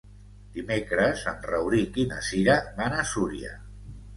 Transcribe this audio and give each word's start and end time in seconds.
Dimecres 0.55 1.21
en 1.33 1.45
Rauric 1.51 1.99
i 2.05 2.07
na 2.15 2.25
Cira 2.31 2.59
van 2.81 2.97
a 2.99 3.05
Súria. 3.15 3.57